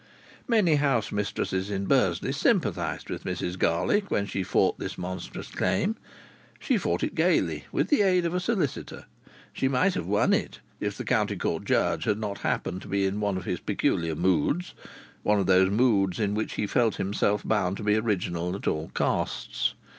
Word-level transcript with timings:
Many 0.47 0.77
house 0.77 1.11
mistresses 1.11 1.69
in 1.69 1.85
Bursley 1.85 2.31
sympathized 2.31 3.11
with 3.11 3.23
Mrs 3.23 3.59
Garlick 3.59 4.09
when 4.09 4.25
she 4.25 4.41
fought 4.41 4.79
this 4.79 4.97
monstrous 4.97 5.49
claim. 5.51 5.95
She 6.59 6.75
fought 6.75 7.03
it 7.03 7.13
gaily, 7.13 7.65
with 7.71 7.89
the 7.89 8.01
aid 8.01 8.25
of 8.25 8.33
a 8.33 8.39
solicitor. 8.39 9.05
She 9.53 9.67
might 9.67 9.93
have 9.93 10.07
won 10.07 10.33
it, 10.33 10.59
if 10.79 10.97
the 10.97 11.05
County 11.05 11.35
Court 11.37 11.65
Judge 11.65 12.05
had 12.05 12.17
not 12.17 12.39
happened 12.39 12.81
to 12.81 12.87
be 12.87 13.05
in 13.05 13.19
one 13.19 13.37
of 13.37 13.45
his 13.45 13.59
peculiar 13.59 14.15
moods 14.15 14.73
one 15.21 15.39
of 15.39 15.45
those 15.45 15.69
moods 15.69 16.19
in 16.19 16.33
which 16.33 16.53
he 16.53 16.65
felt 16.65 16.95
himself 16.95 17.47
bound 17.47 17.77
to 17.77 17.83
be 17.83 17.95
original 17.95 18.55
at 18.55 18.65
all 18.65 18.89
costs. 18.95 19.75